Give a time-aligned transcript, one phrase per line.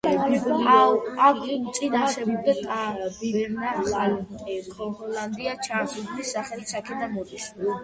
[1.25, 7.51] აქ უწინ არსებობდა ტავერნა „ახალი ჰოლანდია“, ჩანს, უბნის სახელიც აქედან მოდის.